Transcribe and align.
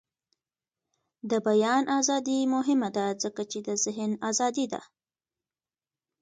د 1.29 1.31
بیان 1.47 1.83
ازادي 1.99 2.39
مهمه 2.55 2.89
ده 2.97 3.05
ځکه 3.23 3.41
چې 3.51 3.59
د 3.67 3.69
ذهن 3.83 4.11
ازادي 4.29 4.65
ده. 4.73 4.81